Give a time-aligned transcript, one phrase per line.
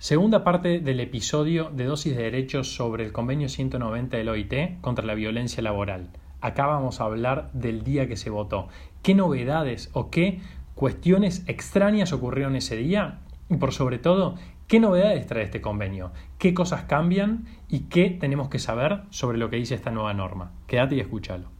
[0.00, 5.04] Segunda parte del episodio de dosis de derechos sobre el convenio 190 del OIT contra
[5.04, 6.08] la violencia laboral.
[6.40, 8.68] Acá vamos a hablar del día que se votó.
[9.02, 10.40] ¿Qué novedades o qué
[10.74, 13.18] cuestiones extrañas ocurrieron ese día?
[13.50, 14.36] Y por sobre todo,
[14.68, 16.12] ¿qué novedades trae este convenio?
[16.38, 17.44] ¿Qué cosas cambian?
[17.68, 20.52] ¿Y qué tenemos que saber sobre lo que dice esta nueva norma?
[20.66, 21.59] Quédate y escúchalo.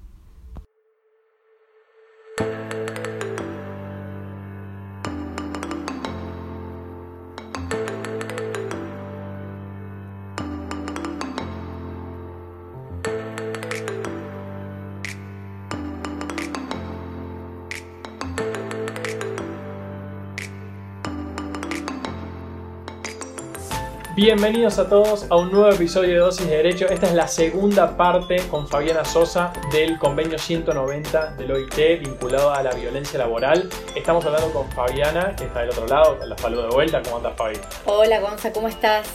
[24.23, 26.87] Bienvenidos a todos a un nuevo episodio de Dosis de Derecho.
[26.91, 32.63] Esta es la segunda parte con Fabiana Sosa del convenio 190 del OIT vinculado a
[32.63, 33.71] la violencia laboral.
[33.97, 36.19] Estamos hablando con Fabiana, que está del otro lado.
[36.23, 37.01] La saludo de vuelta.
[37.03, 37.57] ¿Cómo andas, Fabi?
[37.87, 39.09] Hola, Gonza, ¿cómo estás?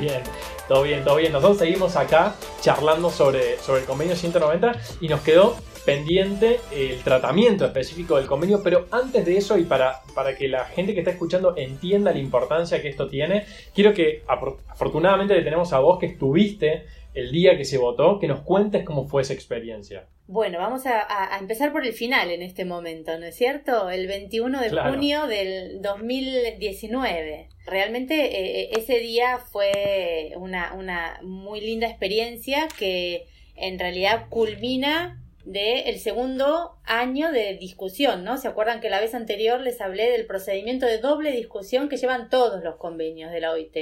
[0.00, 0.22] Bien,
[0.68, 1.30] todo bien, todo bien.
[1.30, 5.54] Nosotros seguimos acá charlando sobre, sobre el convenio 190 y nos quedó
[5.84, 10.64] pendiente el tratamiento específico del convenio, pero antes de eso y para, para que la
[10.64, 15.72] gente que está escuchando entienda la importancia que esto tiene, quiero que afortunadamente le tenemos
[15.72, 19.34] a vos que estuviste el día que se votó, que nos cuentes cómo fue esa
[19.34, 20.08] experiencia.
[20.26, 23.90] Bueno, vamos a, empezar por el final en este momento, ¿no es cierto?
[23.90, 27.48] El 21 de junio del 2019.
[27.66, 35.23] Realmente eh, eh, ese día fue una, una muy linda experiencia que en realidad culmina
[35.44, 38.38] del segundo año de discusión, ¿no?
[38.38, 42.30] ¿Se acuerdan que la vez anterior les hablé del procedimiento de doble discusión que llevan
[42.30, 43.76] todos los convenios de la OIT?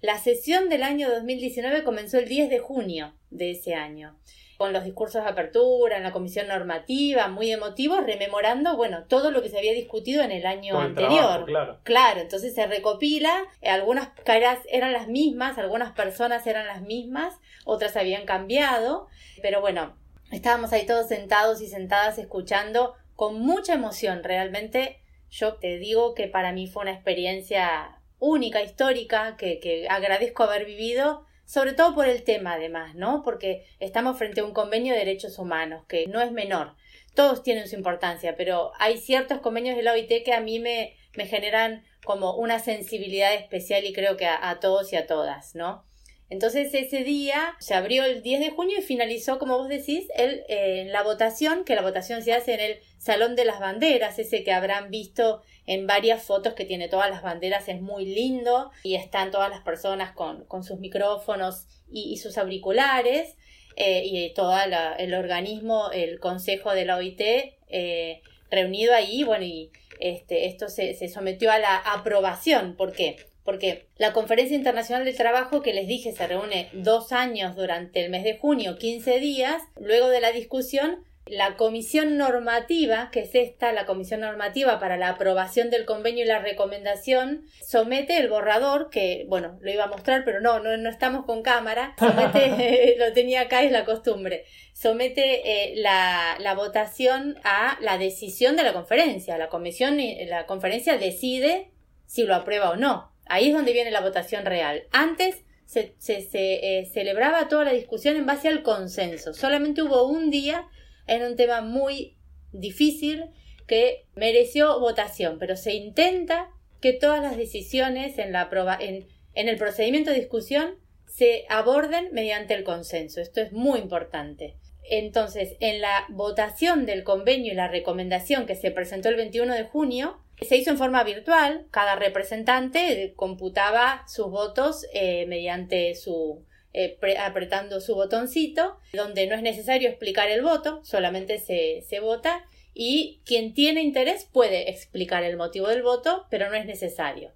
[0.00, 4.18] La sesión del año 2019 comenzó el 10 de junio de ese año,
[4.58, 9.40] con los discursos de apertura en la comisión normativa, muy emotivos, rememorando, bueno, todo lo
[9.40, 11.46] que se había discutido en el año anterior.
[11.46, 11.78] claro.
[11.84, 17.34] claro, entonces se recopila, algunas caras eran las mismas, algunas personas eran las mismas,
[17.64, 19.06] otras habían cambiado,
[19.40, 19.96] pero bueno,
[20.30, 24.24] Estábamos ahí todos sentados y sentadas escuchando con mucha emoción.
[24.24, 30.44] Realmente yo te digo que para mí fue una experiencia única, histórica, que, que agradezco
[30.44, 33.22] haber vivido, sobre todo por el tema además, ¿no?
[33.22, 36.74] Porque estamos frente a un convenio de derechos humanos que no es menor.
[37.14, 40.96] Todos tienen su importancia, pero hay ciertos convenios de la OIT que a mí me,
[41.16, 45.54] me generan como una sensibilidad especial y creo que a, a todos y a todas,
[45.54, 45.84] ¿no?
[46.30, 50.42] Entonces ese día se abrió el 10 de junio y finalizó, como vos decís, el,
[50.48, 54.42] eh, la votación, que la votación se hace en el Salón de las Banderas, ese
[54.42, 58.96] que habrán visto en varias fotos que tiene todas las banderas, es muy lindo y
[58.96, 63.36] están todas las personas con, con sus micrófonos y, sus auriculares
[63.76, 64.54] eh, y todo
[64.98, 67.20] el organismo, el Consejo de la OIT
[67.68, 69.70] eh, reunido ahí, bueno, y
[70.00, 72.76] este, esto se, se sometió a la aprobación.
[72.76, 73.16] ¿Por qué?
[73.44, 78.10] Porque la Conferencia Internacional del Trabajo, que les dije se reúne dos años durante el
[78.10, 83.72] mes de junio, 15 días, luego de la discusión, la comisión normativa, que es esta,
[83.72, 89.24] la comisión normativa para la aprobación del convenio y la recomendación, somete el borrador, que,
[89.28, 93.42] bueno, lo iba a mostrar, pero no, no, no estamos con cámara, somete, lo tenía
[93.42, 94.44] acá, es la costumbre,
[94.74, 99.38] somete eh, la, la, votación a la decisión de la conferencia.
[99.38, 101.70] La comisión, la conferencia decide
[102.06, 103.13] si lo aprueba o no.
[103.26, 104.84] Ahí es donde viene la votación real.
[104.92, 109.34] Antes se, eh, celebraba toda la discusión en base al consenso.
[109.34, 110.68] Solamente hubo un día
[111.06, 112.16] en un tema muy
[112.52, 113.24] difícil
[113.66, 118.48] que mereció votación, pero se intenta que todas las decisiones en, la
[118.80, 123.20] en, en el procedimiento de discusión se aborden mediante el consenso.
[123.20, 124.56] Esto es muy importante.
[124.90, 129.64] Entonces, en la votación del convenio y la recomendación que se presentó el 21 de
[129.64, 136.98] junio, se hizo en forma virtual, cada representante computaba sus votos eh, mediante su eh,
[137.20, 142.44] apretando su botoncito, donde no es necesario explicar el voto, solamente se, se vota
[142.74, 147.32] y quien tiene interés puede explicar el motivo del voto, pero no es necesario.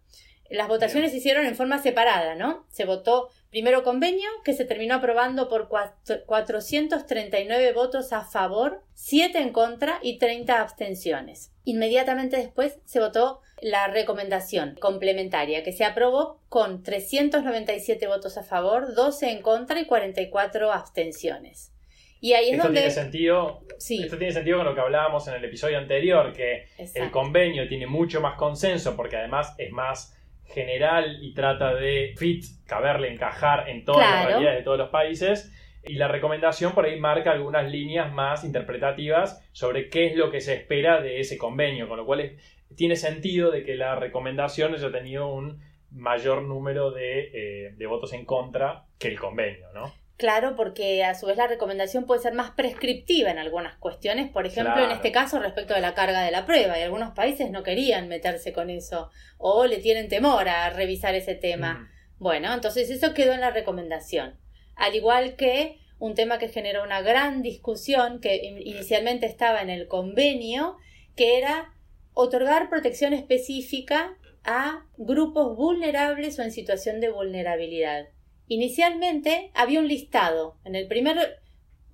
[0.51, 2.67] Las votaciones se hicieron en forma separada, ¿no?
[2.71, 9.53] Se votó primero convenio, que se terminó aprobando por 439 votos a favor, 7 en
[9.53, 11.53] contra y 30 abstenciones.
[11.65, 18.95] Inmediatamente después se votó la recomendación complementaria, que se aprobó con 397 votos a favor,
[18.95, 21.73] 12 en contra y 44 abstenciones.
[22.21, 22.81] Y ahí es esto donde...
[22.81, 23.61] tiene sentido.
[23.79, 27.87] Esto tiene sentido con lo que hablábamos en el episodio anterior, que el convenio tiene
[27.87, 30.18] mucho más consenso porque además es más
[30.49, 35.53] general y trata de fit, caberle, encajar en todas las realidades de todos los países.
[35.85, 40.41] Y la recomendación por ahí marca algunas líneas más interpretativas sobre qué es lo que
[40.41, 42.37] se espera de ese convenio, con lo cual
[42.77, 45.61] tiene sentido de que la recomendación haya tenido un
[45.91, 49.93] mayor número de, de votos en contra que el convenio, ¿no?
[50.19, 54.47] Claro, porque a su vez la recomendación puede ser más prescriptiva en algunas cuestiones, por
[54.47, 57.63] ejemplo, en este caso respecto de la carga de la prueba, y algunos países no
[57.63, 61.89] querían meterse con eso o le tienen temor a revisar ese tema.
[62.19, 64.37] Bueno, entonces eso quedó en la recomendación.
[64.75, 69.87] Al igual que un tema que generó una gran discusión, que inicialmente estaba en el
[69.87, 70.79] convenio,
[71.15, 71.75] que era
[72.13, 78.09] otorgar protección específica a grupos vulnerables o en situación de vulnerabilidad.
[78.49, 80.57] Inicialmente había un listado.
[80.65, 81.41] En el primer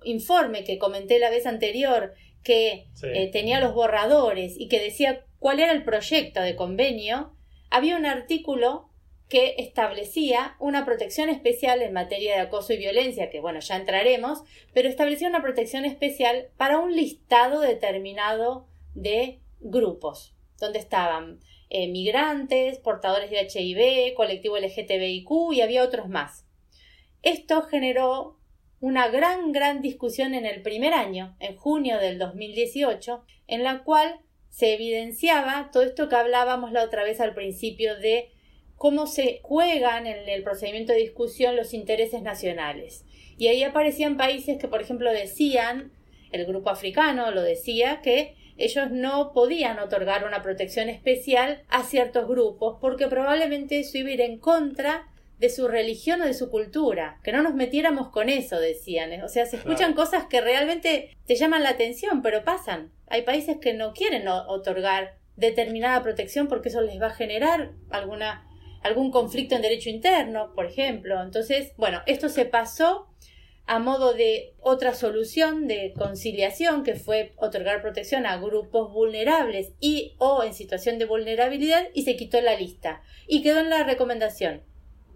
[0.03, 2.13] informe que comenté la vez anterior,
[2.43, 7.35] que eh, tenía los borradores y que decía cuál era el proyecto de convenio,
[7.69, 8.89] había un artículo
[9.27, 14.43] que establecía una protección especial en materia de acoso y violencia, que bueno, ya entraremos,
[14.73, 22.77] pero establecía una protección especial para un listado determinado de grupos, donde estaban eh, migrantes,
[22.77, 26.44] portadores de HIV, colectivo LGTBIQ y había otros más.
[27.25, 28.37] Esto generó
[28.79, 34.19] una gran, gran discusión en el primer año, en junio del 2018, en la cual
[34.49, 38.29] se evidenciaba todo esto que hablábamos la otra vez al principio de
[38.75, 43.05] cómo se juegan en el procedimiento de discusión los intereses nacionales.
[43.39, 45.93] Y ahí aparecían países que, por ejemplo, decían,
[46.31, 52.27] el grupo africano lo decía, que ellos no podían otorgar una protección especial a ciertos
[52.27, 55.07] grupos porque probablemente eso iba a ir en contra
[55.39, 59.21] de su religión o de su cultura, que no nos metiéramos con eso, decían.
[59.23, 62.91] O sea, se escuchan cosas que realmente te llaman la atención, pero pasan.
[63.07, 68.49] Hay países que no quieren otorgar determinada protección porque eso les va a generar alguna
[68.81, 71.19] algún conflicto en derecho interno, por ejemplo.
[71.23, 73.07] Entonces, bueno, esto se pasó
[73.65, 80.13] a modo de otra solución de conciliación que fue otorgar protección a grupos vulnerables y
[80.19, 84.61] o en situación de vulnerabilidad y se quitó la lista y quedó en la recomendación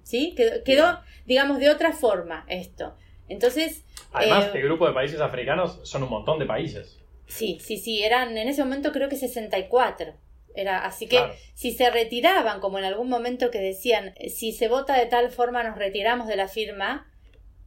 [0.09, 0.35] ¿sí?
[0.65, 2.95] Quedó, digamos, de otra forma esto.
[3.27, 3.85] Entonces...
[4.11, 6.99] Además, eh, el grupo de países africanos son un montón de países.
[7.27, 10.15] Sí, sí, sí, eran en ese momento creo que 64.
[10.55, 11.21] Era, así que
[11.53, 15.61] si se retiraban, como en algún momento que decían, si se vota de tal forma
[15.61, 17.07] nos retiramos de la firma,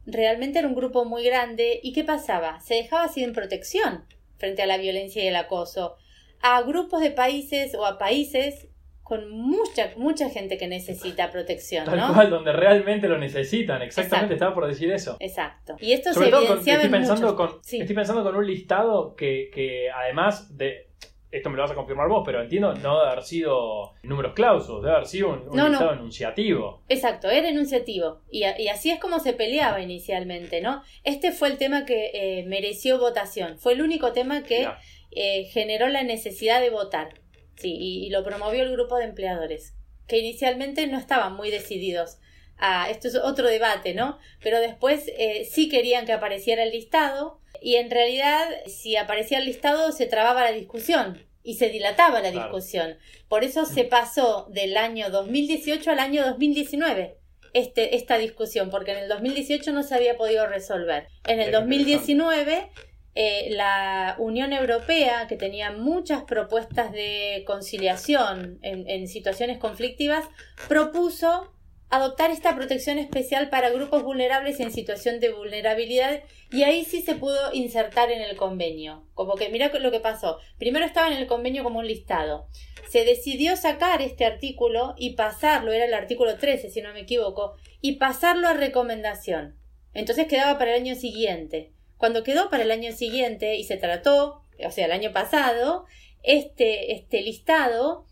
[0.05, 1.79] realmente era un grupo muy grande.
[1.81, 2.59] ¿Y qué pasaba?
[2.59, 4.03] Se dejaba sin protección
[4.37, 5.95] frente a la violencia y el acoso.
[6.41, 8.67] A grupos de países o a países
[9.03, 14.53] con mucha, mucha gente que necesita protección, Tal cual, donde realmente lo necesitan, exactamente, estaba
[14.53, 15.17] por decir eso.
[15.19, 15.75] Exacto.
[15.79, 20.57] Y esto se evidenciaba estoy, pensando con, estoy pensando con un listado que, que además
[20.57, 20.87] de
[21.33, 24.83] esto me lo vas a confirmar vos, pero entiendo no debe haber sido números clausos,
[24.83, 26.83] debe haber sido un, listado enunciativo.
[26.87, 28.21] Exacto, era enunciativo.
[28.29, 30.83] Y, y, así es como se peleaba inicialmente, ¿no?
[31.03, 33.57] Este fue el tema que eh, mereció votación.
[33.57, 34.67] Fue el único tema que
[35.11, 37.22] eh, generó la necesidad de votar.
[37.55, 39.73] Sí, y, lo promovió el grupo de empleadores,
[40.07, 42.17] que inicialmente no estaban muy decididos.
[42.57, 44.19] a esto es otro debate, ¿no?
[44.41, 49.45] Pero después eh, sí querían que apareciera el listado y en realidad si aparecía el
[49.45, 52.97] listado se trababa la discusión y se dilataba la discusión.
[53.27, 57.17] Por eso se pasó del año 2018 al año 2019
[57.53, 61.07] este, esta discusión, porque en el 2018 no se había podido resolver.
[61.27, 62.71] En el 2019
[63.15, 70.25] eh, la Unión Europea, que tenía muchas propuestas de conciliación en, situaciones conflictivas,
[70.67, 71.53] propuso
[71.89, 77.13] adoptar esta protección especial para grupos vulnerables en situación de vulnerabilidad y ahí sí se
[77.13, 79.05] pudo insertar en el convenio.
[79.13, 80.39] Como que mira lo que pasó.
[80.57, 82.47] Primero estaba en el convenio como un listado.
[82.89, 87.57] Se decidió sacar este artículo y pasarlo, era el artículo 13 si no me equivoco,
[87.79, 89.55] y pasarlo a recomendación.
[89.93, 91.73] Entonces quedaba para el año siguiente.
[92.03, 95.85] Cuando quedó para el año siguiente y se trató, o sea, el año pasado,
[96.21, 98.05] este, este listado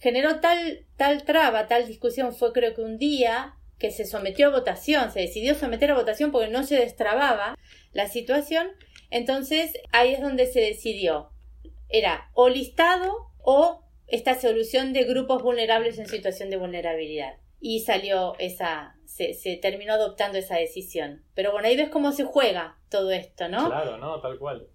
[0.00, 4.50] generó tal, tal traba, tal discusión, fue creo que un día que se sometió a
[4.50, 7.56] votación, se decidió someter a votación porque no se destrababa
[7.92, 8.66] la situación,
[9.12, 11.30] entonces ahí es donde se decidió.
[11.88, 17.34] Era o listado o esta solución de grupos vulnerables en situación de vulnerabilidad.
[17.60, 21.22] Y salió esa, se, terminó adoptando esa decisión.
[21.34, 23.66] Pero bueno, ahí ves cómo se juega todo esto, ¿no?
[23.66, 24.20] Claro, ¿no?
[24.20, 24.66] Tal cual.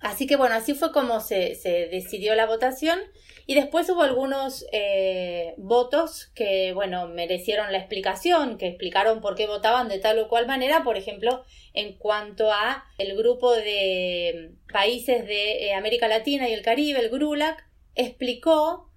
[0.00, 3.00] Así que bueno, así fue como se, se decidió la votación.
[3.46, 9.48] Y después hubo algunos eh, votos que, bueno, merecieron la explicación, que explicaron por qué
[9.48, 10.84] votaban de tal o cual manera.
[10.84, 11.44] Por ejemplo,
[11.74, 17.10] en cuanto a el grupo de países de eh, América Latina y el Caribe, el
[17.10, 17.66] GRULAC,
[17.96, 18.89] explicó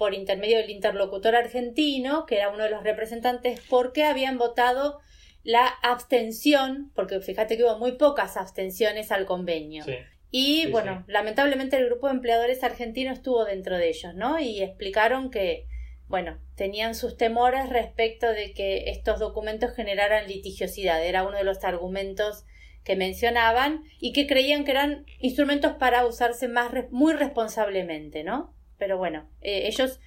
[0.00, 4.98] por intermedio del interlocutor argentino, que era uno de los representantes, porque habían votado
[5.42, 9.84] la abstención, porque fíjate que hubo muy pocas abstenciones al convenio.
[10.30, 14.40] Y bueno, lamentablemente el grupo de empleadores argentinos estuvo dentro de ellos, ¿no?
[14.40, 15.66] Y explicaron que,
[16.08, 21.04] bueno, tenían sus temores respecto de que estos documentos generaran litigiosidad.
[21.04, 22.46] Era uno de los argumentos
[22.84, 28.54] que mencionaban y que creían que eran instrumentos para usarse más muy responsablemente, ¿no?
[28.80, 30.00] Pero bueno, eh, ellos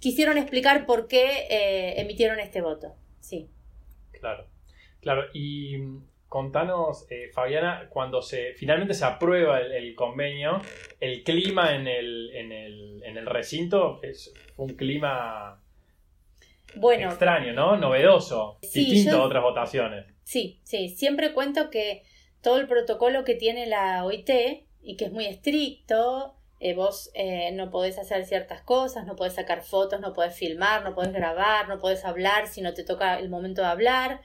[0.00, 2.94] quisieron explicar por qué eh, emitieron este voto.
[3.20, 3.48] Sí.
[4.12, 4.46] Claro,
[5.00, 5.26] claro.
[5.32, 5.76] Y
[6.28, 10.60] contanos, eh, Fabiana, cuando se finalmente se aprueba el, convenio,
[11.00, 15.62] el clima en el, en el, en el recinto es un clima
[16.74, 17.76] bueno, extraño, ¿no?
[17.76, 20.04] Novedoso, distinto a otras votaciones.
[20.24, 22.02] Sí, sí, siempre cuento que
[22.42, 24.30] todo el protocolo que tiene la OIT
[24.82, 29.34] y que es muy estricto, eh, vos eh, no podés hacer ciertas cosas, no podés
[29.34, 33.18] sacar fotos, no podés filmar, no podés grabar, no podés hablar si no te toca
[33.18, 34.20] el momento de hablar.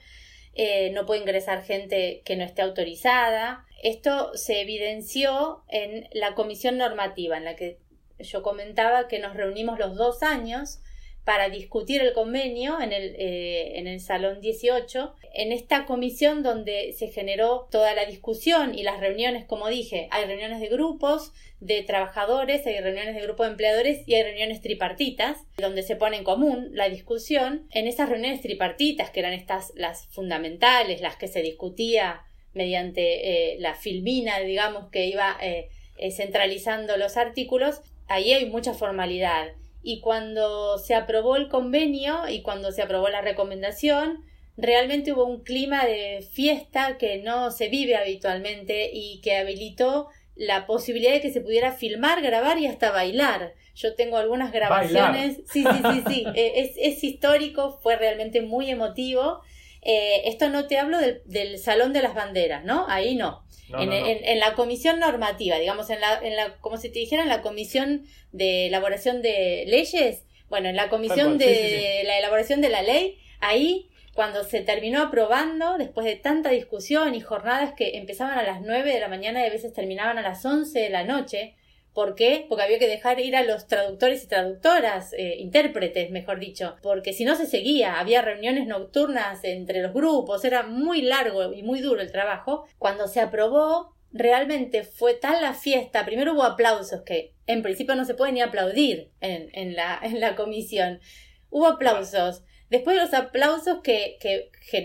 [0.53, 3.65] Eh, no puede ingresar gente que no esté autorizada.
[3.83, 7.79] Esto se evidenció en la comisión normativa, en la que
[8.19, 10.81] yo comentaba que nos reunimos los dos años
[11.23, 16.93] para discutir el convenio en el, eh, en el Salón 18, en esta comisión donde
[16.93, 21.83] se generó toda la discusión y las reuniones, como dije, hay reuniones de grupos de
[21.83, 26.23] trabajadores, hay reuniones de grupos de empleadores y hay reuniones tripartitas, donde se pone en
[26.23, 27.67] común la discusión.
[27.71, 32.23] En esas reuniones tripartitas, que eran estas las fundamentales, las que se discutía
[32.53, 35.69] mediante eh, la filmina, digamos, que iba eh,
[36.11, 39.49] centralizando los artículos, ahí hay mucha formalidad
[39.83, 44.23] y cuando se aprobó el convenio y cuando se aprobó la recomendación,
[44.57, 50.65] realmente hubo un clima de fiesta que no se vive habitualmente y que habilitó la
[50.65, 53.53] posibilidad de que se pudiera filmar, grabar y hasta bailar.
[53.75, 55.37] Yo tengo algunas grabaciones.
[55.51, 56.25] Sí, sí, sí, sí.
[56.35, 59.41] Eh, es, es, histórico, fue realmente muy emotivo.
[59.81, 62.85] Eh, esto no te hablo del, del Salón de las Banderas, ¿no?
[62.87, 63.45] Ahí no.
[63.73, 67.41] En, la comisión normativa, digamos, en la, en la, como si te dijera, en la
[67.41, 73.17] comisión de elaboración de leyes, bueno, en la comisión de la elaboración de la ley,
[73.39, 78.61] ahí cuando se terminó aprobando, después de tanta discusión y jornadas que empezaban a las
[78.61, 81.55] 9 de la mañana y a veces terminaban a las 11 de la noche,
[81.93, 82.45] ¿Por qué?
[82.47, 87.11] Porque había que dejar ir a los traductores y traductoras, eh, intérpretes, mejor dicho, porque
[87.11, 91.81] si no se seguía, había reuniones nocturnas entre los grupos, era muy largo y muy
[91.81, 92.65] duro el trabajo.
[92.77, 98.05] Cuando se aprobó, realmente fue tal la fiesta, primero hubo aplausos, que en principio no
[98.05, 101.01] se puede ni aplaudir en, en, la, en la comisión.
[101.49, 102.43] Hubo aplausos.
[102.71, 104.17] Después de los aplausos que,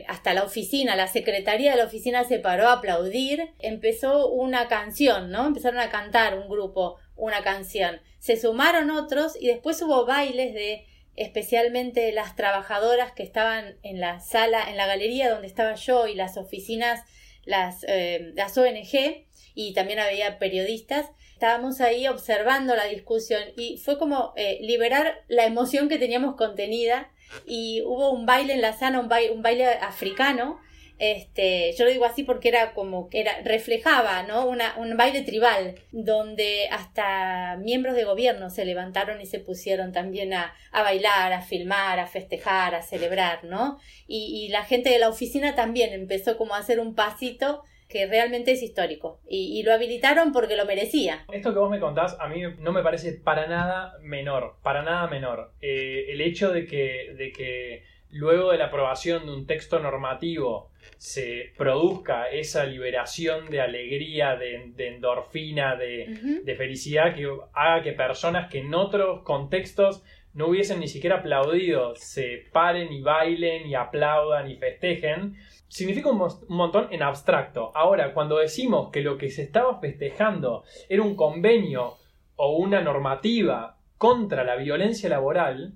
[0.09, 5.31] hasta la oficina, la secretaría de la oficina se paró a aplaudir, empezó una canción,
[5.31, 5.47] ¿no?
[5.47, 8.01] Empezaron a cantar un grupo una canción.
[8.19, 14.19] Se sumaron otros y después hubo bailes de especialmente las trabajadoras que estaban en la
[14.19, 17.05] sala, en la galería donde estaba yo y las oficinas,
[17.45, 21.07] las, eh, las ONG y también había periodistas.
[21.35, 27.13] Estábamos ahí observando la discusión y fue como eh, liberar la emoción que teníamos contenida
[27.47, 30.61] y hubo un baile en la sala, un baile, un baile africano.
[30.99, 34.47] Este, yo lo digo así porque era como que era, reflejaba, ¿no?
[34.47, 40.33] Una, un baile tribal, donde hasta miembros de gobierno se levantaron y se pusieron también
[40.33, 43.79] a, a bailar, a filmar, a festejar, a celebrar, ¿no?
[44.07, 48.07] Y, y la gente de la oficina también empezó como a hacer un pasito que
[48.07, 49.21] realmente es histórico.
[49.29, 51.25] Y, lo habilitaron porque lo merecía.
[51.33, 55.07] Esto que vos me contás a mí no me parece para nada menor, para nada
[55.09, 55.53] menor.
[55.61, 60.71] Eh, el hecho de que, de que luego de la aprobación de un texto normativo
[60.99, 68.51] se produzca esa liberación de alegría, de, endorfina, de, de, felicidad, que haga que personas
[68.51, 70.03] que en otros contextos
[70.37, 75.37] no hubiesen ni siquiera aplaudido se paren y bailen y aplaudan y festejen
[75.69, 77.73] significa un, montón en abstracto.
[77.75, 81.95] Ahora, cuando decimos que lo que se estaba festejando era un convenio
[82.37, 85.75] o una normativa contra la violencia laboral,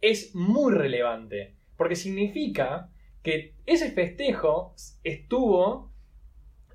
[0.00, 2.88] es muy relevante, porque significa
[3.22, 4.74] que ese festejo
[5.04, 5.90] estuvo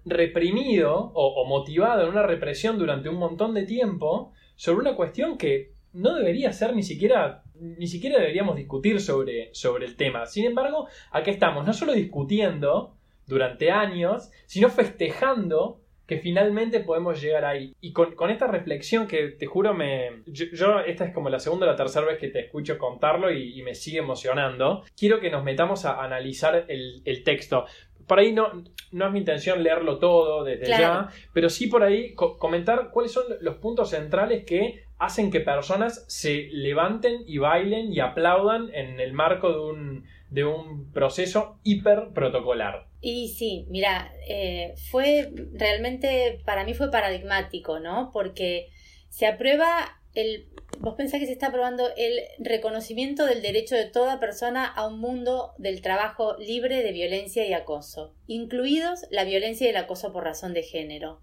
[0.05, 5.73] reprimido o, motivado en una represión durante un montón de tiempo sobre una cuestión que
[5.93, 10.27] no debería ser ni siquiera ni siquiera deberíamos discutir sobre, sobre el tema.
[10.27, 17.43] Sin embargo, aquí estamos, no solo discutiendo durante años, sino festejando que finalmente podemos llegar
[17.43, 17.75] ahí.
[17.81, 20.23] Y con, esta reflexión que te juro me...
[20.25, 23.61] Yo, esta es como la segunda o la tercera vez que te escucho contarlo y,
[23.61, 24.83] me sigue emocionando.
[24.97, 27.65] Quiero que nos metamos a analizar el, texto.
[28.07, 32.13] Por ahí no, no es mi intención leerlo todo desde ya, pero sí por ahí
[32.13, 37.99] comentar cuáles son los puntos centrales que hacen que personas se levanten y bailen y
[37.99, 42.87] aplaudan en el marco de un, de un proceso hiper protocolar.
[42.99, 48.11] Y sí, mira, eh, fue realmente, para mí fue paradigmático, ¿no?
[48.11, 48.67] Porque
[49.09, 54.19] se aprueba el, vos pensás que se está aprobando el reconocimiento del derecho de toda
[54.19, 59.69] persona a un mundo del trabajo libre de violencia y acoso, incluidos la violencia y
[59.69, 61.21] el acoso por razón de género.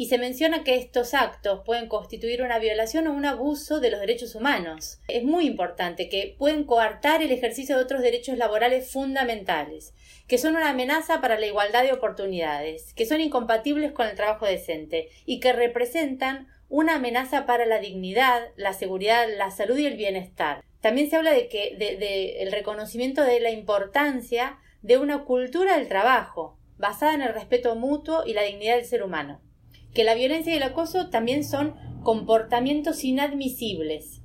[0.00, 4.00] Y se menciona que estos actos pueden constituir una violación o un abuso de los
[4.00, 4.98] derechos humanos.
[5.08, 9.92] Es muy importante que pueden coartar el ejercicio de otros derechos laborales fundamentales,
[10.26, 14.46] que son una amenaza para la igualdad de oportunidades, que son incompatibles con el trabajo
[14.46, 19.98] decente y que representan una amenaza para la dignidad, la seguridad, la salud y el
[19.98, 20.64] bienestar.
[20.80, 21.76] También se habla de que
[22.40, 28.22] el reconocimiento de la importancia de una cultura del trabajo basada en el respeto mutuo
[28.24, 29.42] y la dignidad del ser humano.
[29.94, 34.20] Que la violencia y el acoso también son comportamientos inadmisibles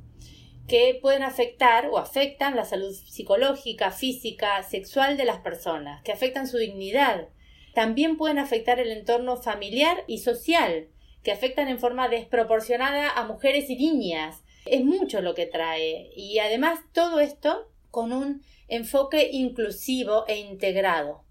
[0.68, 6.48] que pueden afectar o afectan la salud psicológica, física, sexual de las personas, que afectan
[6.48, 7.30] su dignidad.
[7.74, 10.88] También pueden afectar el entorno familiar y social,
[11.24, 14.44] que afectan en forma desproporcionada a mujeres y niñas.
[14.66, 16.10] Es mucho lo que trae.
[16.16, 21.25] Y además todo esto con un enfoque inclusivo e integrado,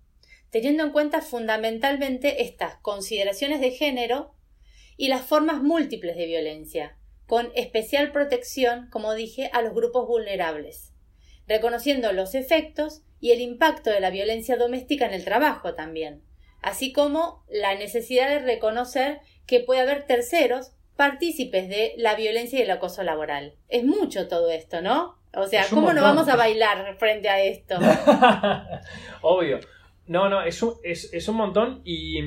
[0.54, 4.36] teniendo en cuenta fundamentalmente estas consideraciones de género
[4.96, 6.96] y las formas múltiples de violencia,
[7.26, 10.92] con especial protección, como dije, a los grupos vulnerables,
[11.48, 16.22] reconociendo los efectos y el impacto de la violencia doméstica en el trabajo también,
[16.62, 22.62] así como la necesidad de reconocer que puede haber terceros partícipes de la violencia y
[22.62, 23.56] el acoso laboral.
[23.68, 25.18] Es mucho todo esto, ¿no?
[25.34, 27.74] O sea, ¿cómo no vamos a bailar frente a esto?
[29.20, 29.58] Obvio.
[30.06, 32.20] No, no, es un, es, un montón y,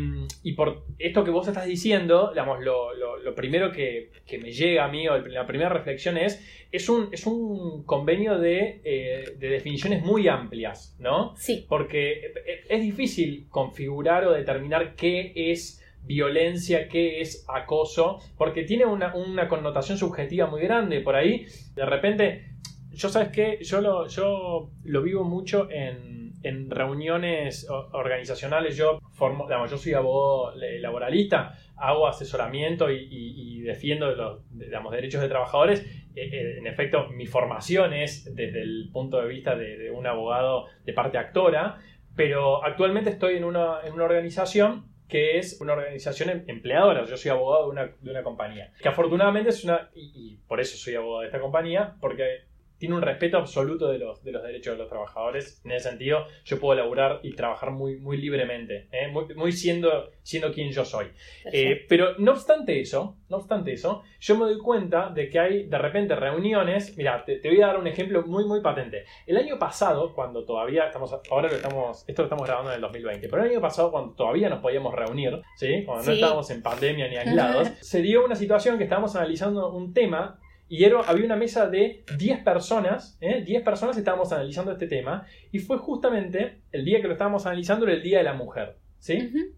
[0.53, 4.09] por esto que vos estás diciendo, digamos, lo, primero que,
[4.41, 8.81] me llega a mí, o la primera reflexión es, es un, es un convenio de,
[8.83, 11.35] eh, de definiciones muy amplias, ¿no?
[11.35, 11.65] Sí.
[11.69, 12.33] Porque
[12.67, 19.11] es difícil configurar o determinar qué es violencia, qué es acoso, porque tiene una,
[19.47, 21.01] connotación subjetiva muy grande.
[21.01, 22.45] Por ahí, de repente,
[22.91, 26.26] yo sabes que yo lo, yo lo vivo mucho en,
[26.69, 28.77] reuniones organizacionales.
[28.77, 35.81] Yo, formo, yo soy abogado laboralista, hago asesoramiento y, defiendo los derechos de trabajadores.
[36.15, 40.65] Eh, eh, en efecto, mi formación es desde el punto de vista de, un abogado
[40.85, 41.79] de parte actora,
[42.15, 47.03] pero actualmente estoy en una, en una organización que es una organización em-, empleadora.
[47.05, 48.73] Yo soy abogado de una, de una compañía.
[48.81, 49.89] Que afortunadamente es una.
[49.93, 52.46] Y, y, por eso soy abogado de esta compañía, porque
[52.77, 55.61] tiene un respeto absoluto de los, de los derechos de los trabajadores.
[55.65, 59.11] En ese sentido, yo puedo laburar y trabajar muy, muy libremente, ¿eh?
[59.35, 61.07] muy, siendo, siendo quien yo soy.
[61.51, 65.63] Eh, pero no obstante eso, no obstante eso, yo me doy cuenta de que hay
[65.67, 66.95] de repente reuniones.
[66.97, 69.05] Mira, te, voy a dar un ejemplo muy, muy patente.
[69.25, 72.81] El año pasado, cuando todavía estamos, ahora lo estamos, esto lo estamos grabando en el
[72.81, 75.83] 2020, pero el año pasado, cuando todavía nos podíamos reunir, ¿sí?
[75.85, 79.93] cuando no estábamos en pandemia ni aislados, se dio una situación que estábamos analizando un
[79.93, 83.41] tema y había una mesa de 10 personas, ¿eh?
[83.41, 87.85] 10 personas estábamos analizando este tema, y fue justamente el día que lo estábamos analizando,
[87.85, 88.77] era el Día de la Mujer.
[88.99, 89.53] ¿sí?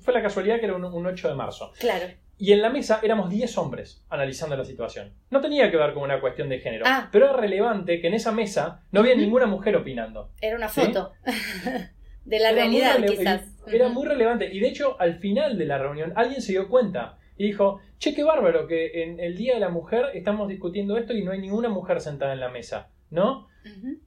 [0.00, 1.72] Fue la casualidad que era un, 8 de marzo.
[1.78, 2.06] Claro.
[2.38, 5.12] Y en la mesa éramos 10 hombres analizando la situación.
[5.30, 7.08] No tenía que ver con una cuestión de género, ah.
[7.10, 10.30] pero era relevante que en esa mesa no había ninguna mujer opinando.
[10.40, 11.12] Era una foto
[12.24, 13.42] de la realidad, quizás.
[13.66, 14.48] Era muy relevante.
[14.52, 18.14] Y de hecho, al final de la reunión, alguien se dio cuenta y dijo, che,
[18.14, 21.40] qué bárbaro que en el Día de la Mujer estamos discutiendo esto y no hay
[21.40, 23.46] ninguna mujer sentada en la mesa, ¿no?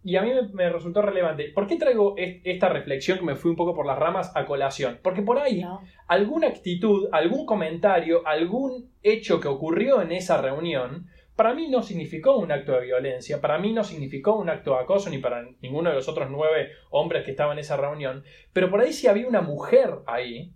[0.04, 1.52] Y a mí me, resultó relevante.
[1.54, 5.00] ¿Por qué traigo esta reflexión que me fui un poco por las ramas a colación?
[5.04, 5.64] Porque por ahí
[6.08, 12.38] alguna actitud, algún comentario, algún hecho que ocurrió en esa reunión, para mí no significó
[12.38, 15.90] un acto de violencia, para mí no significó un acto de acoso, ni para ninguno
[15.90, 19.28] de los otros nueve hombres que estaban en esa reunión, pero por ahí sí había
[19.28, 20.54] una mujer ahí,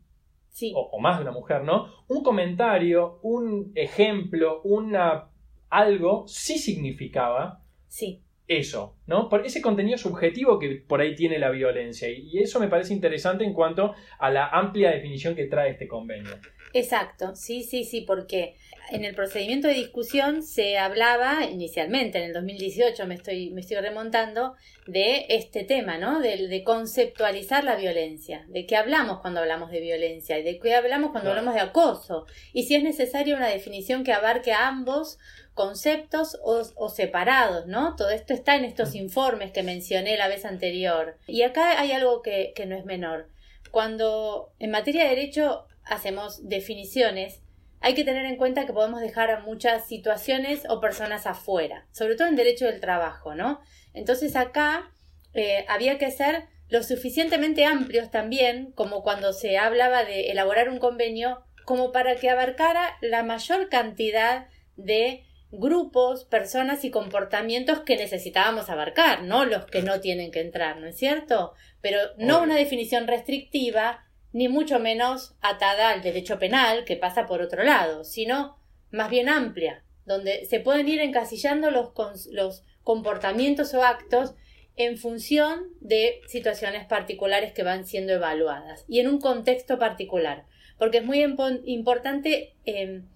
[0.73, 1.87] o, más de una mujer, ¿no?
[2.07, 5.29] Un comentario, un ejemplo, una
[5.69, 8.21] algo sí significaba sí.
[8.47, 9.27] eso, ¿no?
[9.27, 12.09] Por ese contenido subjetivo que por ahí tiene la violencia.
[12.09, 16.31] Y eso me parece interesante en cuanto a la amplia definición que trae este convenio.
[16.75, 18.57] Exacto, sí, sí, sí, porque
[18.91, 23.77] en el procedimiento de discusión se hablaba inicialmente, en el 2018 me estoy, me estoy
[23.77, 26.19] remontando, de este tema, ¿no?
[26.19, 30.75] De, de conceptualizar la violencia, de qué hablamos cuando hablamos de violencia y de qué
[30.75, 35.17] hablamos cuando hablamos de acoso, y si es necesaria una definición que abarque ambos
[35.53, 37.95] conceptos o, separados, ¿no?
[37.95, 38.97] Todo esto está en estos mm.
[38.97, 41.17] informes que mencioné la vez anterior.
[41.25, 43.29] Y acá hay algo que, que no es menor.
[43.71, 47.41] Cuando en materia de derecho hacemos definiciones,
[47.81, 52.15] hay que tener en cuenta que podemos dejar a muchas situaciones o personas afuera, sobre
[52.15, 53.61] todo en derecho del trabajo, ¿no?
[53.93, 54.91] Entonces acá
[55.33, 60.79] eh, había que ser lo suficientemente amplios también, como cuando se hablaba de elaborar un
[60.79, 68.69] convenio, como para que abarcara la mayor cantidad de grupos, personas y comportamientos que necesitábamos
[68.69, 71.53] abarcar, no los que no tienen que entrar, ¿no es cierto?
[71.81, 74.04] Pero no una definición restrictiva,
[74.35, 78.57] ni mucho menos atada al derecho penal, que pasa por otro lado, sino
[78.91, 81.93] más bien amplia, donde se pueden ir encasillando los,
[82.83, 84.35] comportamientos o actos
[84.75, 90.43] en función de situaciones particulares que van siendo evaluadas y en un contexto particular,
[90.77, 91.23] porque es muy
[91.63, 93.07] importante em,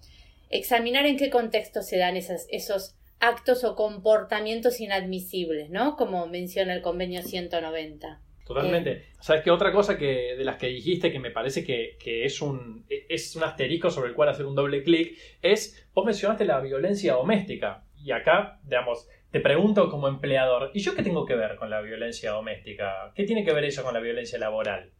[0.48, 5.96] examinar en qué contexto se dan esos actos o comportamientos inadmisibles, ¿no?
[5.96, 8.22] Como menciona el convenio 190.
[8.54, 9.04] Totalmente.
[9.20, 9.52] ¿Sabes qué?
[9.52, 13.44] Otra cosa que de las que dijiste que me parece que, es, un, es un
[13.44, 17.84] asterisco sobre el cual hacer un doble clic es, vos mencionaste la violencia doméstica.
[17.96, 21.80] Y acá, digamos, te pregunto como empleador, ¿y yo qué tengo que ver con la
[21.80, 23.12] violencia doméstica?
[23.14, 24.90] ¿Qué tiene que ver eso con la violencia laboral?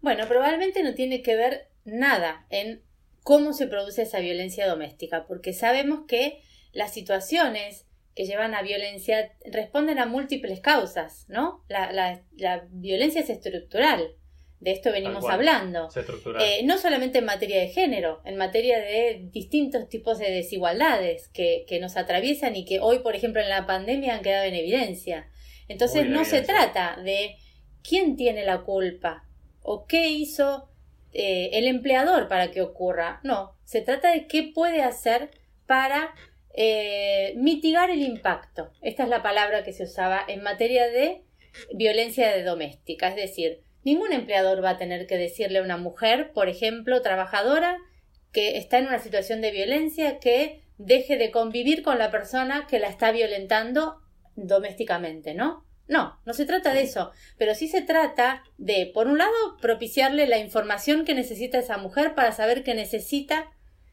[0.00, 2.84] Bueno, probablemente no tiene que ver nada en
[3.24, 6.42] cómo se produce esa violencia doméstica, porque sabemos que
[6.72, 7.89] las situaciones
[8.20, 11.64] que llevan a violencia responden a múltiples causas, ¿no?
[11.70, 11.90] La,
[12.36, 14.14] la, violencia es estructural,
[14.58, 15.88] de esto venimos hablando.
[16.38, 21.64] Eh, no solamente en materia de género, en materia de distintos tipos de desigualdades que,
[21.66, 25.30] que, nos atraviesan y que hoy, por ejemplo, en la pandemia han quedado en evidencia.
[25.66, 27.36] Entonces no se trata de
[27.82, 29.24] quién tiene la culpa
[29.62, 30.68] o qué hizo
[31.14, 33.20] eh, el empleador para que ocurra.
[33.24, 35.30] No, se trata de qué puede hacer
[35.64, 36.14] para
[36.54, 38.72] eh, mitigar el impacto.
[38.82, 41.22] Esta es la palabra que se usaba en materia de
[41.72, 43.08] violencia doméstica.
[43.08, 47.78] Es decir, ningún empleador va a tener que decirle a una mujer, por ejemplo, trabajadora,
[48.32, 52.78] que está en una situación de violencia, que deje de convivir con la persona que
[52.78, 53.96] la está violentando
[54.36, 55.66] domésticamente, ¿no?
[55.88, 60.28] No, no se trata de eso, pero sí se trata de, por un lado, propiciarle
[60.28, 63.50] la información que necesita esa mujer para saber que necesita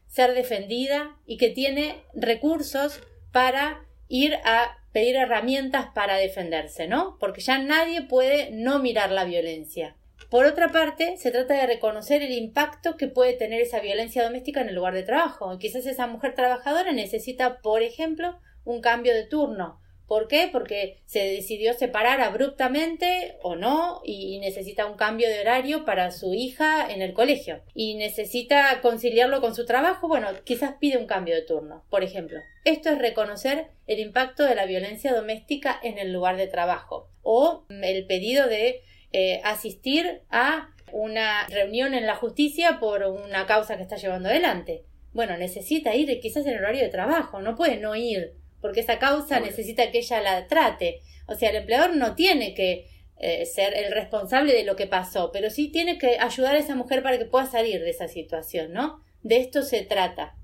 [0.08, 3.00] ser defendida y que tiene recursos
[3.32, 7.16] para ir a pedir herramientas para defenderse, ¿no?
[7.20, 9.96] Porque ya nadie puede no mirar la violencia.
[10.30, 14.60] Por otra parte, se trata de reconocer el impacto que puede tener esa violencia doméstica
[14.60, 15.56] en el lugar de trabajo.
[15.58, 20.48] Quizás esa mujer trabajadora necesita, por ejemplo, un cambio de turno ¿Por qué?
[20.50, 26.32] Porque se decidió separar abruptamente o no y necesita un cambio de horario para su
[26.32, 31.34] hija en el colegio y necesita conciliarlo con su trabajo, bueno, quizás pide un cambio
[31.34, 32.40] de turno, por ejemplo.
[32.64, 37.66] Esto es reconocer el impacto de la violencia doméstica en el lugar de trabajo o
[37.68, 38.80] el pedido de
[39.12, 44.84] eh, asistir a una reunión en la justicia por una causa que está llevando adelante.
[45.12, 48.98] Bueno, necesita ir quizás en el horario de trabajo, no puede no ir porque esa
[48.98, 51.00] causa necesita que ella la trate.
[51.26, 55.30] O sea, el empleador no tiene que eh, ser el responsable de lo que pasó,
[55.32, 58.72] pero sí tiene que ayudar a esa mujer para que pueda salir de esa situación,
[58.72, 59.02] ¿no?
[59.22, 60.36] De esto se trata.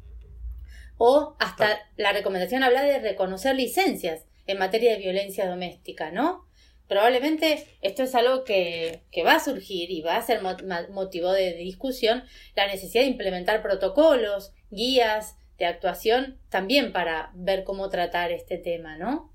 [0.97, 6.47] O hasta la recomendación habla de reconocer licencias en materia de violencia doméstica, ¿no?
[6.89, 10.43] Probablemente esto es algo que, que va a surgir y va a ser
[10.91, 12.25] motivo de discusión,
[12.55, 18.97] la necesidad de implementar protocolos, guías, de actuación también para ver cómo tratar este tema,
[18.97, 19.33] ¿no?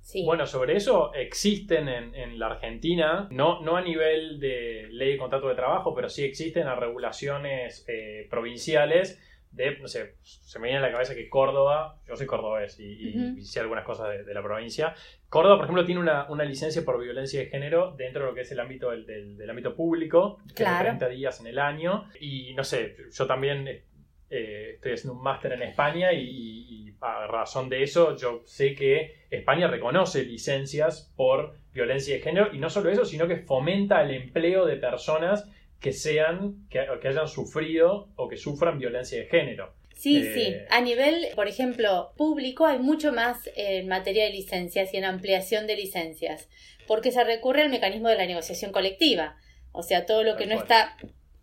[0.00, 0.24] Sí.
[0.24, 5.48] Bueno, sobre eso existen en, la Argentina, no, no a nivel de ley de contrato
[5.48, 9.20] de trabajo, pero sí existen las regulaciones eh, provinciales
[9.56, 13.40] de, no sé, se me viene a la cabeza que Córdoba, yo soy cordobés y,
[13.42, 14.94] sé algunas cosas de, la provincia.
[15.28, 18.52] Córdoba, por ejemplo, tiene una, licencia por violencia de género dentro de lo que es
[18.52, 20.84] el ámbito del, ámbito público, que claro.
[20.84, 22.04] 30 días en el año.
[22.20, 23.82] Y no sé, yo también
[24.28, 29.26] eh, estoy haciendo un máster en España y, a razón de eso yo sé que
[29.30, 34.12] España reconoce licencias por violencia de género y no solo eso, sino que fomenta el
[34.12, 35.46] empleo de personas
[35.78, 39.74] que sean, que, hayan sufrido o que sufran violencia de género.
[39.94, 40.56] Sí, eh, sí.
[40.70, 45.66] A nivel, por ejemplo, público hay mucho más en materia de licencias y en ampliación
[45.66, 46.48] de licencias,
[46.86, 49.36] porque se recurre al mecanismo de la negociación colectiva.
[49.72, 50.96] O sea, todo lo que no está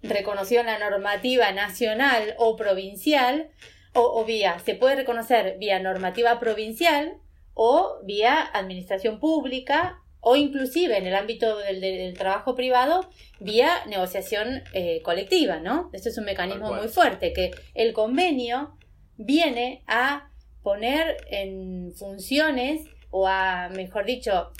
[0.03, 3.49] reconocido en la normativa nacional o provincial,
[3.93, 7.17] o, vía, se puede reconocer vía normativa provincial
[7.53, 13.07] o vía administración pública o inclusive en el ámbito del, trabajo privado
[13.39, 15.89] vía negociación eh, colectiva, ¿no?
[15.93, 18.77] Esto es un mecanismo muy fuerte, que el convenio
[19.17, 20.29] viene a
[20.63, 24.51] poner en funciones o a, mejor dicho,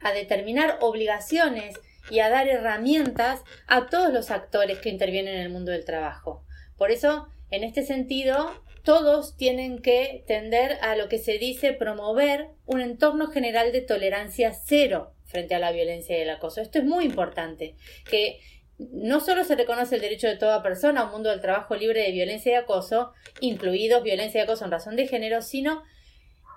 [0.00, 1.74] a determinar obligaciones
[2.10, 6.44] y a dar herramientas a todos los actores que intervienen en el mundo del trabajo.
[6.76, 12.48] Por eso, en este sentido, todos tienen que tender a lo que se dice promover
[12.66, 16.60] un entorno general de tolerancia cero frente a la violencia y el acoso.
[16.60, 17.76] Esto es muy importante,
[18.08, 18.40] que
[18.78, 22.02] no solo se reconoce el derecho de toda persona a un mundo del trabajo libre
[22.02, 25.82] de violencia y acoso, incluidos violencia y acoso en razón de género, sino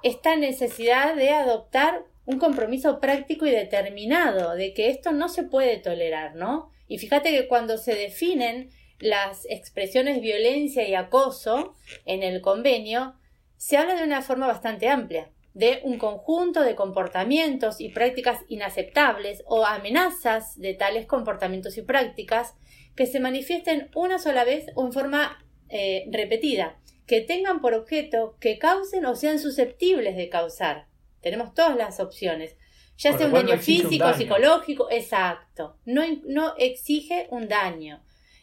[0.03, 5.78] esta necesidad de adoptar un compromiso práctico y determinado de que esto no se puede
[5.78, 6.70] tolerar, ¿no?
[6.88, 13.16] Y fíjate que cuando se definen las expresiones violencia y acoso en el convenio,
[13.56, 19.42] se habla de una forma bastante amplia de un conjunto de comportamientos y prácticas inaceptables
[19.48, 22.54] o amenazas de tales comportamientos y prácticas
[22.96, 28.36] que se manifiesten una sola vez o en forma eh, repetida, que tengan por objeto
[28.40, 30.86] que causen o sean susceptibles de causar.
[31.21, 32.56] Tenemos todas las opciones,
[32.97, 35.77] ya sea un daño físico, psicológico, exacto.
[35.86, 38.01] No, no exige un daño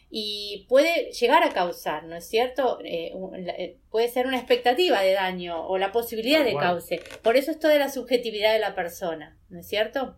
[0.09, 2.79] y puede llegar a causar, ¿no es cierto?
[2.85, 3.11] Eh,
[3.57, 7.01] eh, puede ser una expectativa de daño o la posibilidad de cause.
[7.21, 10.15] Por eso esto de la subjetividad de la persona, ¿no es cierto?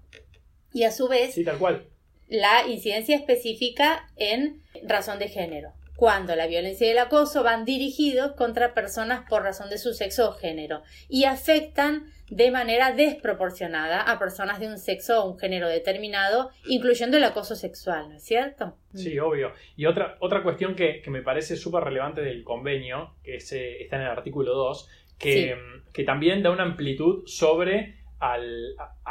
[0.72, 1.88] Y a su vez, sí, tal cual.
[2.28, 8.34] la incidencia específica en razón de género cuando la violencia y el acoso van dirigidos
[8.34, 14.20] contra personas por razón de su sexo o género y afectan de manera desproporcionada a
[14.20, 18.76] personas de un sexo o un género determinado, incluyendo el acoso sexual, ¿no es cierto?
[18.94, 19.54] Sí, obvio.
[19.76, 24.10] Y otra, otra cuestión que, me parece súper relevante del convenio, que está en el
[24.10, 25.58] artículo 2, que,
[25.94, 28.38] que también da una amplitud sobre a,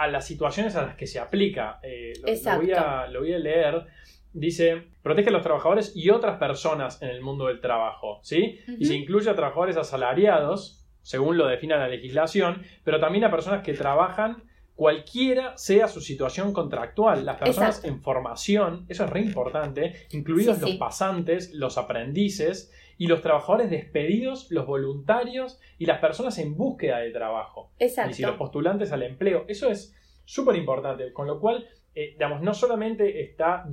[0.09, 1.81] las situaciones a las que se aplica.
[1.83, 3.87] Eh, voy a, lo voy a leer
[4.37, 8.61] dice, protege a los trabajadores y otras personas en el mundo del trabajo, ¿sí?
[8.79, 13.63] Y se incluye a trabajadores asalariados, según lo define la legislación, pero también a personas
[13.63, 14.43] que trabajan
[14.75, 17.25] cualquiera sea su situación contractual.
[17.25, 23.23] Las personas en formación, eso es re importante, incluidos los pasantes, los aprendices y los
[23.23, 27.71] trabajadores despedidos, los voluntarios y las personas en búsqueda de trabajo.
[27.79, 28.17] Exacto.
[28.19, 29.45] Y los postulantes al empleo.
[29.47, 33.65] Eso es súper importante, con lo cual eh, digamos, no solamente está,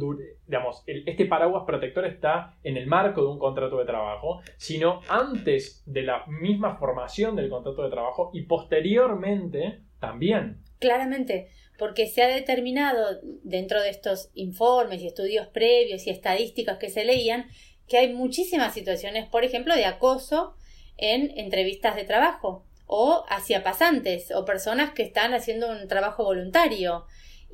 [0.48, 5.84] digamos, este paraguas protector está en el marco de un contrato de trabajo, sino antes
[5.86, 10.64] de la misma formación del contrato de trabajo y posteriormente también.
[10.80, 16.90] Claramente, porque se ha determinado dentro de estos informes y estudios previos y estadísticas que
[16.90, 17.48] se leían
[17.90, 20.56] que hay muchísimas situaciones, por ejemplo, de acoso
[20.96, 27.06] en entrevistas de trabajo o hacia pasantes o personas que están haciendo un trabajo voluntario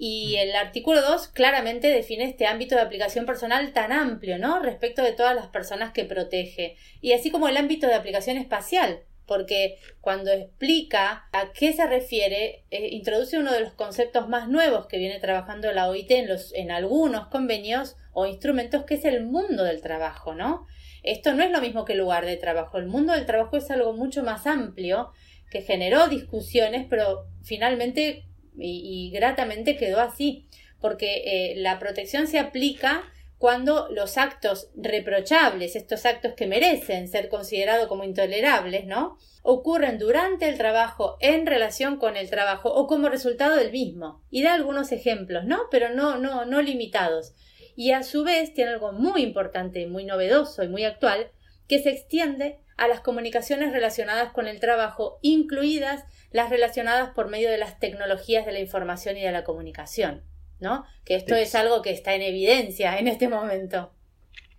[0.01, 4.61] y el artículo 2 claramente define este ámbito de aplicación personal tan amplio, ¿no?
[4.61, 6.77] Respecto de todas las personas que protege.
[7.01, 12.63] Y así como el ámbito de aplicación espacial, porque cuando explica a qué se refiere,
[12.71, 16.53] eh, introduce uno de los conceptos más nuevos que viene trabajando la OIT en, los,
[16.53, 20.65] en algunos convenios o instrumentos, que es el mundo del trabajo, ¿no?
[21.03, 22.77] Esto no es lo mismo que el lugar de trabajo.
[22.77, 25.11] El mundo del trabajo es algo mucho más amplio
[25.51, 28.28] que generó discusiones, pero finalmente
[28.59, 30.47] y, gratamente quedó así,
[30.79, 33.03] porque eh, la protección se aplica
[33.37, 39.17] cuando los actos reprochables, estos actos que merecen ser considerados como intolerables, ¿no?
[39.41, 44.21] ocurren durante el trabajo, en relación con el trabajo o como resultado del mismo.
[44.29, 45.61] Y da algunos ejemplos, ¿no?
[45.71, 47.33] Pero no, no, no limitados.
[47.75, 51.31] Y a su vez tiene algo muy importante, muy novedoso y muy actual,
[51.67, 57.49] que se extiende a las comunicaciones relacionadas con el trabajo, incluidas las relacionadas por medio
[57.49, 60.23] de las tecnologías de la información y de la comunicación,
[60.59, 60.85] ¿no?
[61.05, 63.91] Que esto es algo que está en evidencia en este momento.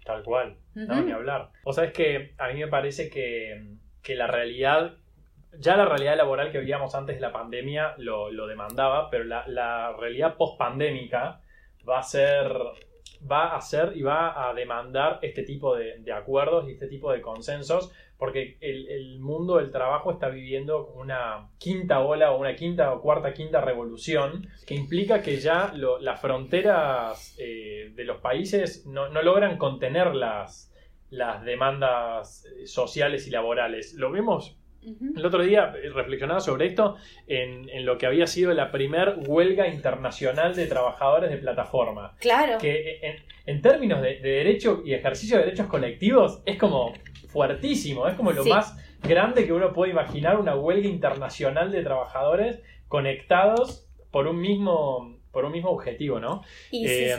[0.05, 1.51] Tal cual, no ni hablar.
[1.65, 3.79] O sea, es que a mí me parece que,
[4.15, 4.97] la realidad,
[5.59, 10.37] ya la realidad laboral que veíamos antes de la pandemia lo, demandaba, pero la, realidad
[10.37, 11.41] post-pandémica
[11.89, 12.53] va a ser
[13.31, 17.13] va a ser y va a demandar este tipo de, de, acuerdos y este tipo
[17.13, 22.93] de consensos porque el, mundo del trabajo está viviendo una quinta ola o una quinta
[22.93, 29.09] o cuarta quinta revolución que implica que ya las fronteras eh, de los países no,
[29.23, 30.71] logran contener las,
[31.09, 33.95] las demandas eh, sociales y laborales.
[33.95, 38.71] Lo vemos el otro día eh, reflexionaba sobre esto en, lo que había sido la
[38.71, 42.17] primer huelga internacional de trabajadores de plataforma.
[42.19, 42.59] Claro.
[42.59, 46.95] Que en, términos de, derecho y ejercicio de derechos colectivos es como
[47.33, 52.62] fuertísimo, es como lo más grande que uno puede imaginar, una huelga internacional de trabajadores
[52.88, 56.43] conectados por un mismo, por un mismo objetivo, ¿no?
[56.71, 57.16] Y eh,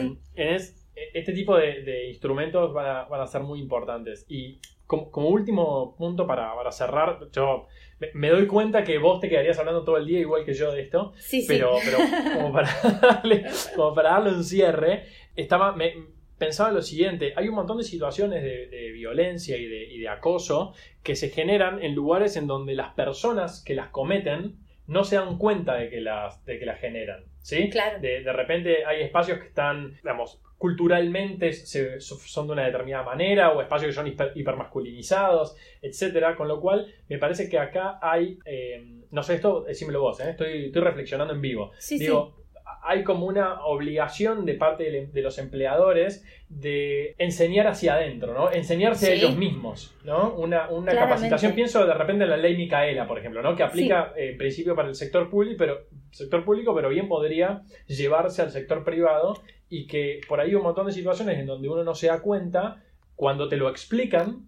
[1.14, 4.26] este tipo de, instrumentos van a, ser muy importantes.
[4.28, 7.68] Y como, último punto para, cerrar, yo
[8.14, 10.82] me, doy cuenta que vos te quedarías hablando todo el día igual que yo de
[10.82, 11.14] esto,
[11.48, 11.98] pero, pero
[12.34, 12.70] como, para
[13.02, 13.46] darle,
[13.76, 15.94] como para darle un cierre, estaba, me,
[16.42, 20.74] pensaba lo siguiente, hay un montón de situaciones de, violencia y de, acoso
[21.04, 24.56] que se generan en lugares en donde las personas que las cometen
[24.88, 27.24] no se dan cuenta de que las, de que las generan.
[27.42, 27.70] ¿sí?
[27.70, 28.00] Claro.
[28.02, 33.52] De, de repente hay espacios que están, digamos, culturalmente se- son de una determinada manera
[33.52, 38.40] o espacios que son hiper- hipermasculinizados, etcétera, con lo cual me parece que acá hay,
[38.46, 40.32] eh, no sé, esto decímelo vos, ¿eh?
[40.32, 41.72] estoy, estoy reflexionando en vivo.
[41.78, 42.41] Sí, Digo,
[42.84, 48.52] hay como una obligación de parte de, de los empleadores de enseñar hacia adentro, ¿no?
[48.52, 49.20] Enseñarse a Sí.
[49.22, 50.34] ellos mismos, ¿no?
[50.34, 53.56] Una, una capacitación, pienso de repente en la ley Micaela, por ejemplo, ¿no?
[53.56, 55.78] Que aplica eh, en principio para el sector público, pero
[56.12, 59.36] sector público, pero bien podría llevarse al sector privado
[59.70, 62.22] y que por ahí hay un montón de situaciones en donde uno no se da
[62.22, 62.84] cuenta,
[63.16, 64.48] cuando te lo explican,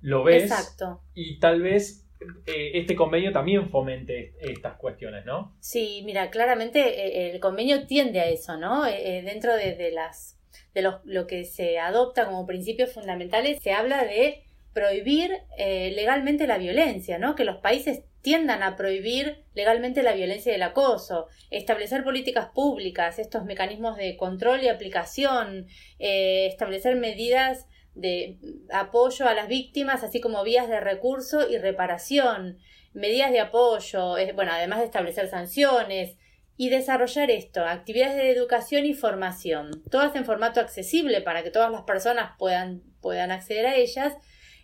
[0.00, 1.00] lo ves Exacto.
[1.14, 2.03] y tal vez
[2.46, 5.56] este convenio también fomente estas cuestiones, ¿no?
[5.60, 8.86] Sí, mira, claramente eh, el convenio tiende a eso, ¿no?
[8.86, 10.38] Eh, eh, dentro de, las
[10.74, 16.46] de los- lo que se adopta como principios fundamentales se habla de prohibir eh, legalmente
[16.46, 17.34] la violencia, ¿no?
[17.36, 23.18] Que los países tiendan a prohibir legalmente la violencia y el acoso, establecer políticas públicas,
[23.18, 25.66] estos mecanismos de control y aplicación,
[25.98, 28.38] eh, establecer medidas de
[28.72, 32.58] apoyo a las víctimas, así como vías de recurso y reparación,
[32.92, 36.16] medidas de apoyo, eh, bueno, además de establecer sanciones
[36.56, 41.70] y desarrollar esto, actividades de educación y formación, todas en formato accesible para que todas
[41.70, 44.14] las personas puedan, puedan acceder a ellas,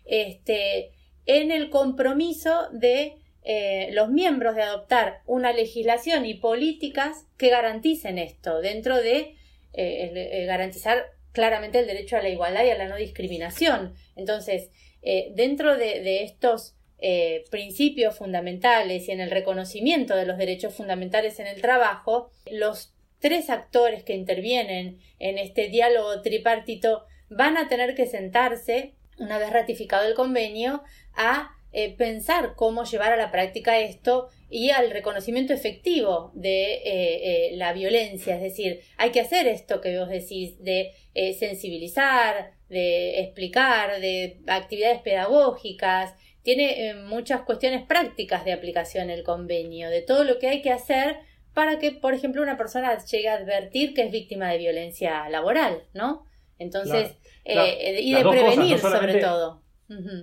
[0.05, 0.91] este,
[1.25, 8.17] en el compromiso de eh, los miembros de adoptar una legislación y políticas que garanticen
[8.17, 9.35] esto, dentro de
[9.73, 13.93] eh, el garantizar claramente el derecho a la igualdad y a la no discriminación.
[14.15, 14.69] Entonces,
[15.01, 21.39] eh, dentro de, estos eh, principios fundamentales y en el reconocimiento de los derechos fundamentales
[21.39, 27.95] en el trabajo, los tres actores que intervienen en este diálogo tripartito van a tener
[27.95, 33.79] que sentarse, una vez ratificado el convenio, a eh, pensar cómo llevar a la práctica
[33.79, 38.35] esto y al reconocimiento efectivo de eh, eh, la violencia.
[38.35, 44.41] Es decir, hay que hacer esto que vos decís, de eh, sensibilizar, de explicar, de
[44.47, 46.13] actividades pedagógicas.
[46.43, 50.71] Tiene eh, muchas cuestiones prácticas de aplicación el convenio, de todo lo que hay que
[50.71, 51.17] hacer
[51.53, 55.83] para que, por ejemplo, una persona llegue a advertir que es víctima de violencia laboral,
[55.93, 56.25] ¿no?
[56.57, 57.99] Entonces, Claro, eh, claro.
[57.99, 59.61] y de dos cosas, no prevenir sobre todo.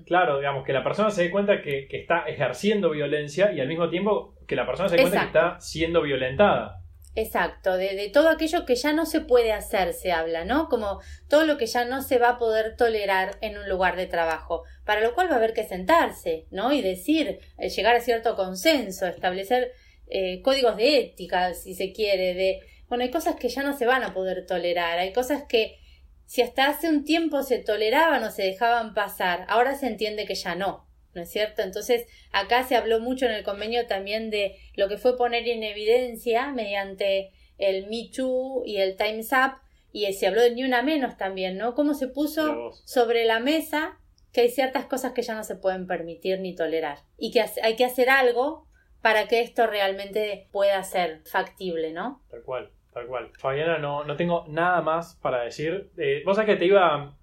[0.07, 3.69] Claro, digamos, que la persona se dé cuenta que, que está ejerciendo violencia y al
[3.69, 6.83] mismo tiempo que la persona se dé cuenta que está siendo violentada.
[7.15, 10.69] Exacto, de, de todo aquello que ya no se puede hacer se habla, ¿no?
[10.69, 14.07] Como todo lo que ya no se va a poder tolerar en un lugar de
[14.07, 16.73] trabajo, para lo cual va a haber que sentarse, ¿no?
[16.73, 19.73] Y decir, eh, llegar a cierto consenso, establecer
[20.07, 23.87] eh, códigos de ética, si se quiere, de, bueno, hay cosas que ya no se
[23.87, 25.77] van a poder tolerar, hay cosas que
[26.29, 30.35] si hasta hace un tiempo se toleraban o se dejaban pasar, ahora se entiende que
[30.35, 31.63] ya no, ¿no es cierto?
[31.63, 35.63] Entonces, acá se habló mucho en el convenio también de lo que fue poner en
[35.63, 39.55] evidencia mediante el Me Too y el Time's Up,
[39.91, 41.75] y se habló de Ni Una Menos también, ¿no?
[41.75, 43.99] Cómo se puso sobre la mesa
[44.31, 47.75] que hay ciertas cosas que ya no se pueden permitir ni tolerar, y que hay
[47.75, 48.69] que hacer algo
[49.01, 52.23] para que esto realmente pueda ser factible, ¿no?
[52.31, 53.31] Tal cual, tal cual.
[53.39, 55.91] Fabiana, no, no tengo nada más para decir.
[55.97, 57.15] Eh, vos sabés que te iba.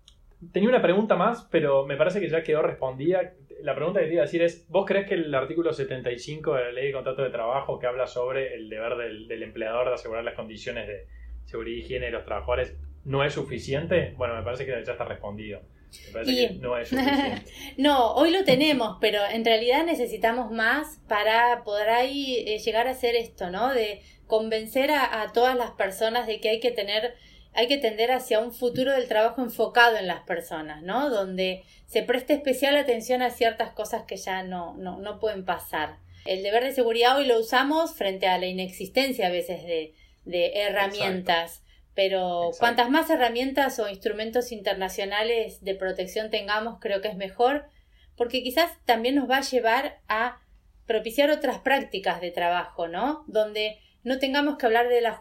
[0.51, 3.33] Tenía una pregunta más, pero me parece que ya quedó respondida.
[3.61, 6.63] La pregunta que te iba a decir es: ¿Vos crees que el artículo 75 de
[6.65, 9.95] la ley de contrato de trabajo que habla sobre el deber del, del empleador de
[9.95, 11.07] asegurar las condiciones de
[11.45, 14.13] seguridad y higiene de los trabajadores no es suficiente?
[14.17, 15.61] Bueno, me parece que ya está respondido.
[16.07, 17.43] Me parece Y- que no es suficiente.
[17.77, 22.91] No, hoy lo tenemos, pero en realidad necesitamos más para poder ahí eh, llegar a
[22.91, 23.73] hacer esto, ¿no?
[23.73, 27.15] De convencer a, a todas las personas de que hay que tener,
[27.53, 31.09] hay que tender hacia un futuro del trabajo enfocado en las personas, ¿no?
[31.09, 35.97] Donde se preste especial atención a ciertas cosas que ya no, no, no pueden pasar.
[36.25, 39.93] El deber de seguridad hoy lo usamos frente a la inexistencia a veces de,
[40.25, 41.61] de herramientas.
[41.93, 42.59] Pero Exacto.
[42.59, 47.69] cuantas más herramientas o instrumentos internacionales de protección tengamos, creo que es mejor,
[48.17, 50.41] porque quizás también nos va a llevar a
[50.85, 53.23] propiciar otras prácticas de trabajo, ¿no?
[53.27, 55.11] Donde no tengamos que hablar de la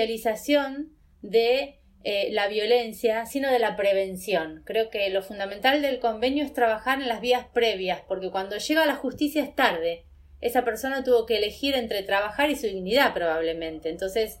[0.00, 4.62] judicialización de eh, la violencia, sino de la prevención.
[4.64, 8.84] Creo que lo fundamental del convenio es trabajar en las vías previas, porque cuando llega
[8.84, 10.04] a la justicia es tarde.
[10.40, 13.90] Esa persona tuvo que elegir entre trabajar y su dignidad probablemente.
[13.90, 14.40] Entonces,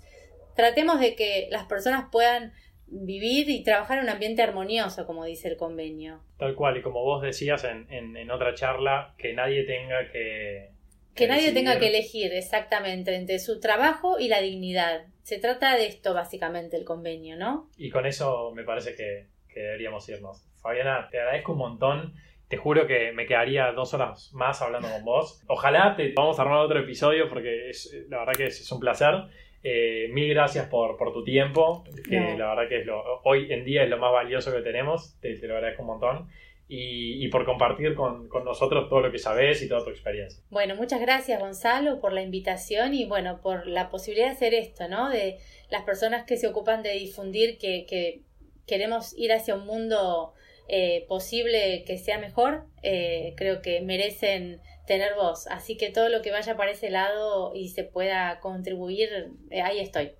[0.56, 2.54] tratemos de que las personas puedan
[2.86, 6.22] vivir y trabajar en un ambiente armonioso, como dice el convenio.
[6.38, 10.70] Tal cual, y como vos decías en, en- en otra charla, que nadie tenga que.
[11.14, 15.06] Que nadie tenga que elegir exactamente entre su trabajo y la dignidad.
[15.22, 17.68] Se trata de esto básicamente el convenio, ¿no?
[17.76, 20.46] Y con eso me parece que, que deberíamos irnos.
[20.60, 22.14] Fabiana, te agradezco un montón.
[22.48, 25.42] Te juro que me quedaría dos horas más hablando con vos.
[25.46, 29.14] Ojalá te vamos a armar otro episodio porque es, la verdad que es, un placer.
[29.62, 33.84] Eh, mil gracias por, tu tiempo, que la verdad que es lo, hoy en día
[33.84, 35.18] es lo más valioso que tenemos.
[35.20, 36.28] Te, te lo agradezco un montón
[36.72, 40.40] y, por compartir con, nosotros todo lo que sabes y toda tu experiencia.
[40.50, 44.86] Bueno, muchas gracias Gonzalo por la invitación y bueno, por la posibilidad de hacer esto,
[44.86, 45.10] ¿no?
[45.10, 48.22] De las personas que se ocupan de difundir que,
[48.66, 50.32] queremos ir hacia un mundo
[50.68, 55.48] eh, posible que sea mejor, eh, creo que merecen tener voz.
[55.48, 59.08] Así que todo lo que vaya para ese lado y se pueda contribuir,
[59.50, 60.12] eh, ahí estoy.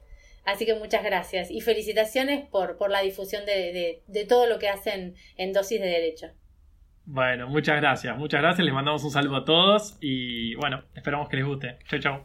[0.45, 4.69] Así que muchas gracias y felicitaciones por, por la difusión de, de todo lo que
[4.69, 6.33] hacen en dosis de derecho.
[7.13, 11.39] Bueno, muchas gracias, muchas gracias, les mandamos un saludo a todos y bueno, esperamos que
[11.39, 11.79] les guste.
[11.89, 12.21] Chau, chau.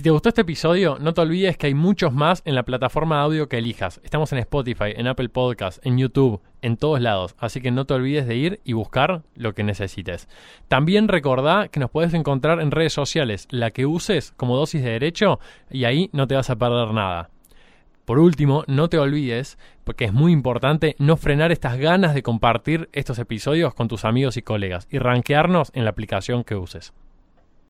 [0.00, 3.16] Si te gustó este episodio, no te olvides que hay muchos más en la plataforma
[3.16, 4.00] de audio que elijas.
[4.02, 7.34] Estamos en Spotify, en Apple Podcasts, en YouTube, en todos lados.
[7.38, 10.26] Así que no te olvides de ir y buscar lo que necesites.
[10.68, 14.92] También recordá que nos puedes encontrar en redes sociales, la que uses como dosis de
[14.92, 15.38] derecho,
[15.70, 17.28] y ahí no te vas a perder nada.
[18.06, 22.88] Por último, no te olvides, porque es muy importante, no frenar estas ganas de compartir
[22.94, 26.94] estos episodios con tus amigos y colegas y rankearnos en la aplicación que uses.